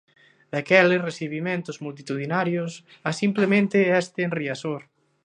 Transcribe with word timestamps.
Daqueles 0.53 1.03
recibimentos 1.09 1.77
multitudinarios 1.85 2.71
a 3.09 3.09
simplemente 3.21 3.77
este 4.01 4.19
en 4.25 4.31
Riazor. 4.37 4.81